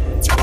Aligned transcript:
Yeah. 0.00 0.39